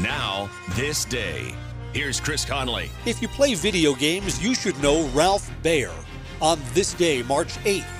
Now, 0.00 0.48
this 0.70 1.04
day. 1.04 1.54
Here's 1.92 2.20
Chris 2.20 2.44
Conley. 2.44 2.90
If 3.04 3.20
you 3.20 3.28
play 3.28 3.54
video 3.54 3.94
games, 3.94 4.42
you 4.42 4.54
should 4.54 4.80
know 4.82 5.06
Ralph 5.08 5.50
Baer 5.62 5.92
on 6.40 6.58
this 6.72 6.94
day, 6.94 7.22
March 7.22 7.54
8th. 7.64 7.99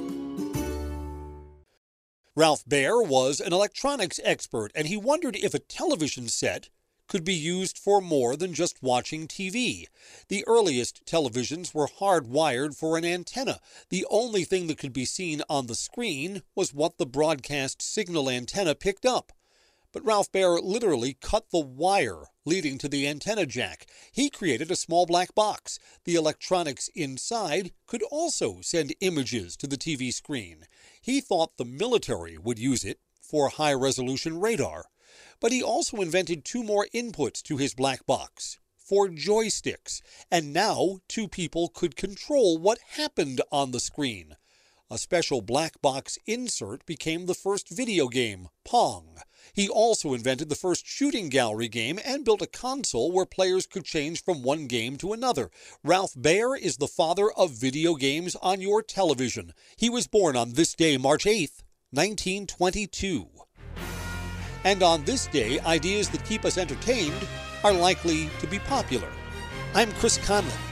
Ralph 2.33 2.63
Baer 2.65 3.01
was 3.01 3.41
an 3.41 3.51
electronics 3.51 4.17
expert, 4.23 4.71
and 4.73 4.87
he 4.87 4.95
wondered 4.95 5.35
if 5.35 5.53
a 5.53 5.59
television 5.59 6.29
set 6.29 6.69
could 7.09 7.25
be 7.25 7.33
used 7.33 7.77
for 7.77 7.99
more 7.99 8.37
than 8.37 8.53
just 8.53 8.81
watching 8.81 9.27
TV. 9.27 9.87
The 10.29 10.45
earliest 10.47 11.05
televisions 11.05 11.73
were 11.73 11.89
hardwired 11.89 12.73
for 12.73 12.97
an 12.97 13.03
antenna. 13.03 13.59
The 13.89 14.07
only 14.09 14.45
thing 14.45 14.67
that 14.67 14.77
could 14.77 14.93
be 14.93 15.03
seen 15.03 15.43
on 15.49 15.67
the 15.67 15.75
screen 15.75 16.41
was 16.55 16.73
what 16.73 16.97
the 16.97 17.05
broadcast 17.05 17.81
signal 17.81 18.29
antenna 18.29 18.75
picked 18.75 19.05
up. 19.05 19.33
But 19.93 20.05
Ralph 20.05 20.31
Baer 20.31 20.59
literally 20.61 21.17
cut 21.19 21.49
the 21.51 21.59
wire 21.59 22.23
leading 22.45 22.77
to 22.77 22.87
the 22.87 23.07
antenna 23.07 23.45
jack. 23.45 23.87
He 24.11 24.29
created 24.29 24.71
a 24.71 24.75
small 24.75 25.05
black 25.05 25.35
box. 25.35 25.79
The 26.05 26.15
electronics 26.15 26.89
inside 26.95 27.71
could 27.87 28.03
also 28.03 28.61
send 28.61 28.95
images 29.01 29.57
to 29.57 29.67
the 29.67 29.77
TV 29.77 30.13
screen. 30.13 30.65
He 31.01 31.19
thought 31.19 31.57
the 31.57 31.65
military 31.65 32.37
would 32.37 32.57
use 32.57 32.85
it 32.85 32.99
for 33.21 33.49
high 33.49 33.73
resolution 33.73 34.39
radar. 34.39 34.85
But 35.39 35.51
he 35.51 35.61
also 35.61 35.97
invented 35.97 36.45
two 36.45 36.63
more 36.63 36.87
inputs 36.93 37.41
to 37.43 37.57
his 37.57 37.73
black 37.73 38.05
box 38.05 38.59
for 38.77 39.07
joysticks, 39.07 40.01
and 40.29 40.53
now 40.53 40.99
two 41.07 41.27
people 41.27 41.69
could 41.69 41.95
control 41.95 42.57
what 42.57 42.79
happened 42.91 43.41
on 43.51 43.71
the 43.71 43.79
screen. 43.79 44.35
A 44.91 44.97
special 44.97 45.41
black 45.41 45.81
box 45.81 46.17
insert 46.27 46.85
became 46.85 47.25
the 47.25 47.33
first 47.33 47.69
video 47.69 48.09
game, 48.09 48.49
Pong. 48.65 49.19
He 49.53 49.69
also 49.69 50.13
invented 50.13 50.49
the 50.49 50.55
first 50.55 50.85
shooting 50.85 51.29
gallery 51.29 51.69
game 51.69 51.97
and 52.03 52.25
built 52.25 52.41
a 52.41 52.45
console 52.45 53.09
where 53.09 53.25
players 53.25 53.65
could 53.65 53.85
change 53.85 54.21
from 54.21 54.43
one 54.43 54.67
game 54.67 54.97
to 54.97 55.13
another. 55.13 55.49
Ralph 55.81 56.11
Baer 56.17 56.57
is 56.57 56.75
the 56.75 56.89
father 56.89 57.31
of 57.37 57.51
video 57.51 57.95
games 57.95 58.35
on 58.41 58.59
your 58.59 58.83
television. 58.83 59.53
He 59.77 59.89
was 59.89 60.07
born 60.07 60.35
on 60.35 60.55
this 60.55 60.75
day, 60.75 60.97
March 60.97 61.23
8th, 61.23 61.63
1922. 61.91 63.29
And 64.65 64.83
on 64.83 65.05
this 65.05 65.27
day, 65.27 65.61
ideas 65.61 66.09
that 66.09 66.25
keep 66.25 66.43
us 66.43 66.57
entertained 66.57 67.25
are 67.63 67.71
likely 67.71 68.29
to 68.41 68.47
be 68.47 68.59
popular. 68.59 69.07
I'm 69.73 69.93
Chris 69.93 70.17
Conlon. 70.17 70.70